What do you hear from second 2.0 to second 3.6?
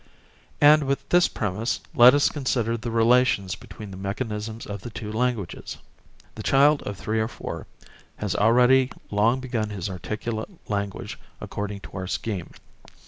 us consider the relations